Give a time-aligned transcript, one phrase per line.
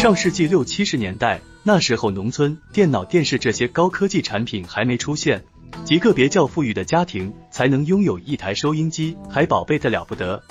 [0.00, 5.44] 上世纪六七十年代，那时候农村电脑、电视这些高科技产品还没出现，
[5.84, 10.42] 极个别较富裕的家庭才能拥有一台收音机，还宝贝的了不得。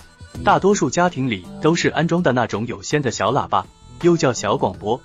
[0.44, 3.66] 大多数家庭里都是安装的那种有线的小喇叭，
[4.04, 5.02] 又叫小广播。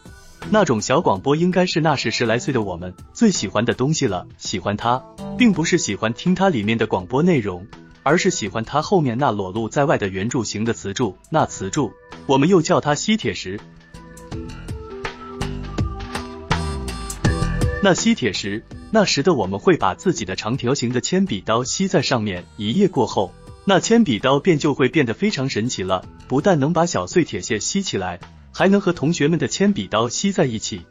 [0.50, 4.26] 那种小广播应该是那时十来岁的我们最喜欢的东西了。
[4.36, 5.02] 喜欢它，
[5.38, 7.66] 并不是喜欢听它里面的广播内容，
[8.02, 11.16] 而是喜欢它后面那裸露在外的圆柱形的磁柱。
[11.30, 11.94] 那磁柱，
[12.26, 13.58] 我们又叫它吸铁石。
[17.84, 23.30] 那吸铁石，那时的我们会把自己的长条形的铅笔刀吸在上面，一夜过后，
[23.66, 28.20] 那铅笔刀便就会变得非常神奇了，不但能把小碎铁屑吸起来，
[28.54, 30.86] 还能和同学们的铅笔刀吸在一起。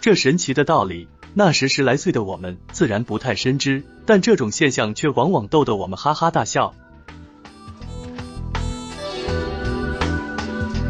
[0.00, 6.72] 这神奇的道理，那时十来岁的我们自然不太深知，但这种现象却往往逗得我们哈哈大笑。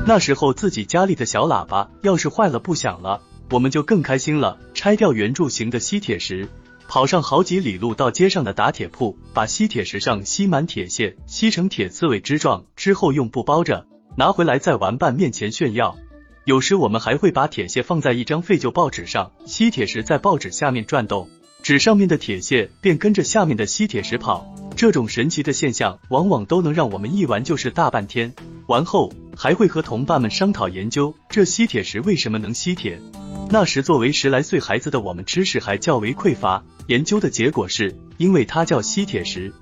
[0.05, 3.23] 那时候自己家里的小喇叭要是坏了不响了。
[3.51, 6.49] 我们就更开心了，拆掉圆柱形的吸铁石，
[6.89, 15.97] 跑上好几里路到街上的打铁铺，把吸铁石上吸满铁屑，吸成铁刺猬之状，之后用布包着，拿回来在玩伴面前炫耀。
[16.45, 21.29] 有时我们还会把铁屑放在一张废旧报纸上，吸铁石在报纸下面转动，
[21.63, 24.47] 纸上面的铁屑便跟着下面的吸铁石跑。
[24.77, 28.33] 这种神奇的现象，往往都能让我们一玩就是大半天。
[28.67, 33.01] 玩后还会和同伴们商讨研究，这吸铁石为什么能吸铁。
[33.49, 36.63] 那时作为十来岁孩子的我们，知识还较为匮乏。
[36.89, 39.53] 研究的结果是，因为它叫吸铁石。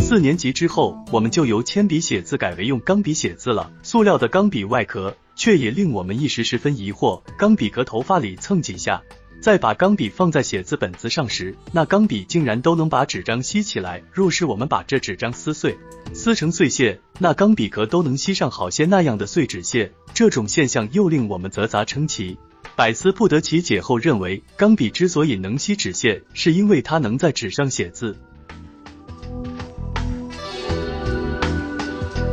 [0.00, 3.70] 四年级之后，我们就由铅笔写字改为用钢笔写字了。
[3.82, 7.20] 塑料的钢笔外壳，却也令我们一时十分疑惑。
[7.38, 9.02] 钢笔壳头发里蹭几下。
[9.40, 14.02] 在把钢笔放在写字本子上时，那钢笔竟然都能把纸张吸起来。
[14.12, 15.78] 若是我们把这纸张撕碎，
[16.12, 19.92] 撕成碎屑，那钢笔壳都能吸上好些那样的碎纸屑。
[20.12, 22.36] 这种现象又令我们啧咂称奇，
[22.74, 23.80] 百思不得其解。
[23.80, 28.16] 后认为，钢笔之所以能吸纸屑，是因为它能在纸上写字。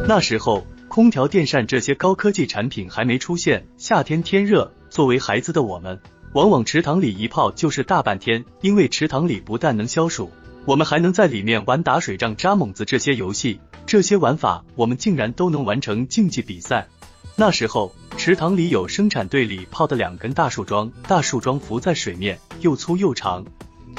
[0.08, 6.00] 那时候，空调、电扇这些高科技产品还没出现，夏天天热，作为孩子的我们。
[6.35, 10.29] 往往池塘里一泡就是大半天，因为池塘里不但能消暑，
[10.66, 13.62] 我们还能在里面玩打水仗、扎猛子这些游戏。
[13.85, 16.90] 这些玩法我们竟然都能完成竞技比赛。
[17.38, 23.46] 那时候池塘里有生产队里泡的两根大树桩，大树桩浮在水面，又粗又长。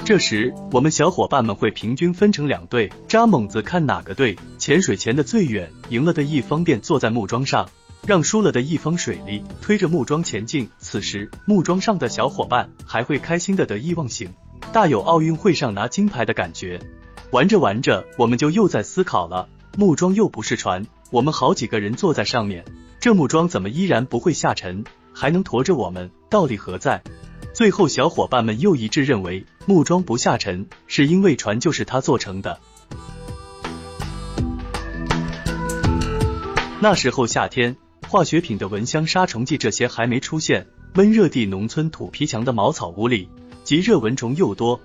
[0.04, 7.66] 这时我们小伙伴们会平均分成两队扎猛子，看哪个队潜水潜的最远，赢了的一方便坐在木桩上。
[8.06, 14.32] 让输了的一方水力推着木桩前进，此时木桩上的小伙伴还会开心的得意忘形，
[14.72, 16.80] 大有奥运会上拿金牌的感觉。
[17.32, 22.64] 玩着玩着，我们就又在思考了：木桩又不是船，我们好几个人坐在上面，
[23.00, 26.08] 这木桩怎么依然不会下沉，还能驮着我们？
[26.30, 27.02] 道理何在？
[27.52, 32.60] 最后，小伙伴们又一致认为，木桩不下沉，是因为船就是它做成的。
[36.78, 37.76] 那时候夏天。
[38.08, 43.28] 化学品的蚊香、杀虫剂这些还没出现，闷热地农村土坯墙的茅草屋里，
[43.64, 44.80] 极热蚊虫又多。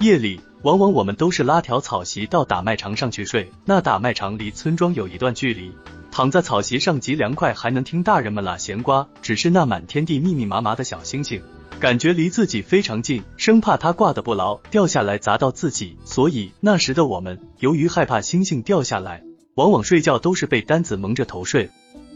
[0.00, 3.52] 夜里，往往我们都是拉条草席到打麦场上去睡。
[3.66, 5.70] 那打麦场离村庄有一段距离，
[6.10, 9.06] 躺在草席上极凉快，还能听大人们拉闲瓜。
[9.20, 11.42] 只是那满天地密密麻麻的小星星，
[11.78, 15.98] 感觉离自己非常近，生怕它挂得不牢掉下来砸到自己。
[16.06, 19.22] 所以那时的我们，由于害怕星星掉下来，
[19.56, 21.68] 往往睡觉都是被单子蒙着头睡。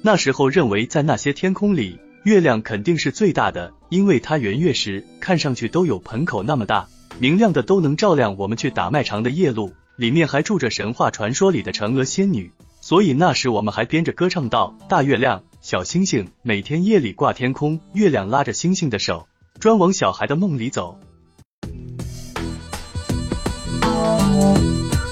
[0.03, 9.73] 那时候认为，在那些天空里，月亮肯定是最大的，因为它圆月时看上去都有盆口那么大，明亮的都能照亮我们去打麦场的夜路。
[9.97, 19.27] 里面还住着神话传说里的嫦娥仙女，所以那时我们还编着歌唱道：大月亮，小星星，每天夜里挂天空，月亮拉着星星的手，
[19.59, 21.01] 专往小孩的梦里走。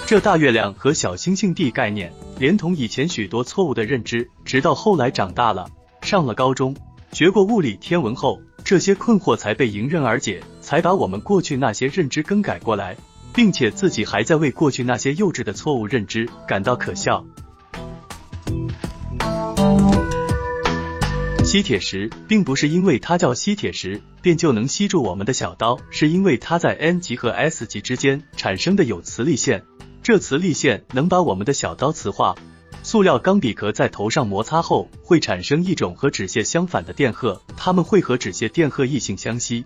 [0.07, 2.13] 这大月亮和小星星的概念。
[2.37, 5.67] 连同以前许多错误的认知，直到后来长大了，
[6.03, 6.77] 上了高中，
[7.13, 12.97] 学过物理、天文后，这些困惑才被迎刃而解，才把我们过去那些认知更改过来，
[13.33, 17.25] 并且自己还在为过去那些幼稚的错误认知感到可笑。
[21.45, 29.63] 吸铁石并不是因为它叫吸铁石，便就能吸住我们的小刀，是因为它在 N 级和 S 级之间产生的有磁力线。
[30.03, 32.35] 这磁力线能把我们的小刀磁化。
[32.95, 39.65] 塑料钢笔壳在头上摩擦后，会产生一种和纸屑相反的电荷，它们会和纸屑电荷异性相吸。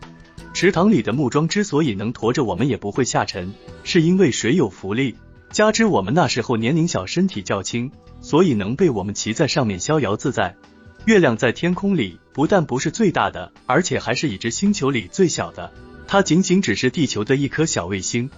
[0.55, 3.53] 池塘里的木桩之所以能驮着我们也不会下沉，
[3.85, 5.15] 是因为水有浮力。
[5.51, 7.93] 加之我们那时候年龄小，身体较轻，
[8.23, 10.57] 所以能被我们骑在上面逍遥自在。
[11.05, 15.71] 月亮在天空里不但不是最大的，而且还是已知星球里最小的，
[16.07, 18.31] 它仅仅只是地球的一颗小卫星。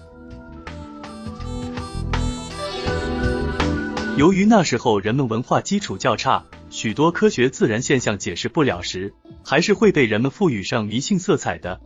[4.20, 11.80] 由于那时候人们文化基础较差，许多科学自然现象解释不了时，还是会被人们赋予上迷信色彩的。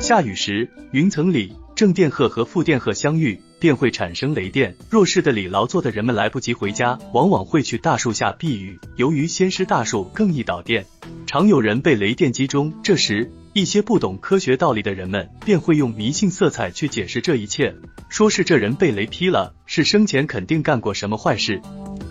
[0.00, 3.40] 下雨时，云层里正电荷和负电荷相遇。
[3.58, 4.74] 便会产生雷电。
[4.90, 8.76] 弱势的里劳作的人们来不及回家，往往会去大树下避雨。
[8.96, 10.84] 由于先施大树更易导电，
[11.28, 12.72] 常有人被雷电击中。
[12.82, 17.74] 这时，一些不懂科学道理的人们便会用迷信色彩去解释这一切，
[18.08, 21.60] 说是这人被雷劈了，是生前肯定干过什么坏事。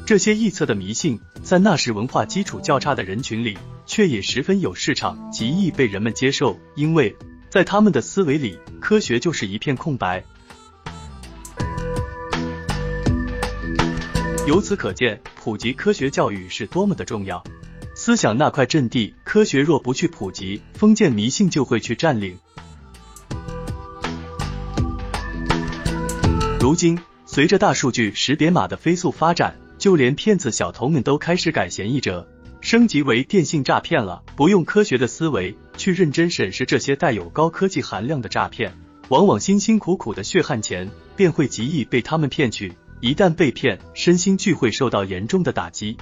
[0.05, 3.57] 这些臆测的迷信，在那时文化基础较差的人群里，
[3.88, 6.59] 却也十分有市场，极易被人们接受。
[6.75, 7.15] 因为
[7.49, 10.23] 在他们的思维里，科学就是一片空白。
[14.45, 17.43] 由此可见，普及科学教育是多么的重要。
[18.03, 22.36] 思想那块阵地，科学若不去普及，封建迷信就会去占领。
[26.59, 32.27] 如今，随着大数据识别码的飞速发展，就连骗子小头们都开始改嫌疑者，
[32.59, 34.24] 升级为电信诈骗了。
[34.36, 38.74] 不用科学的思维去认真审视这些带有高科技含量的诈骗，
[39.09, 42.74] 往往辛辛苦苦的血汗钱便会极易被他们骗去。
[43.00, 45.98] 一旦被骗，身心俱会受到严重的打击。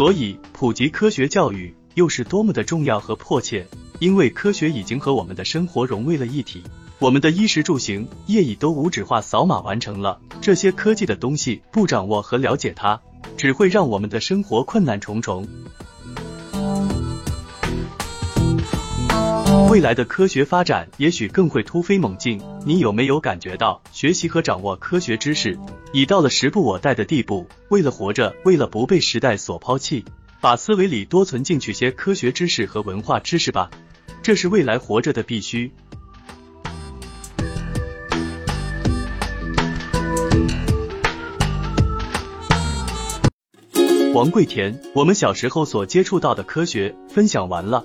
[0.00, 3.66] 所以，普及科学教育又是多么的重要和迫切，
[3.98, 6.62] 因为科学已经和我们的生活融为了一体，
[6.98, 10.18] 我们的衣食住行业已都无纸化扫码完成了。
[10.40, 12.98] 这些科技的东西不掌握和了解它，
[13.36, 15.46] 只会让我们的生活困难重重。
[19.68, 22.40] 未来的科学发展也许更会突飞猛进。
[22.64, 25.58] 你有没有感觉到，学习和掌握科学知识
[25.92, 27.48] 已到了时不我待的地步？
[27.68, 30.04] 为了活着，为了不被时代所抛弃，
[30.40, 33.68] 把思维里多存进去些科学知识和文化知识吧，
[34.22, 35.72] 这是未来活着的必须。
[44.14, 47.84] 王贵田，我们小时候所接触到的科学分享完了。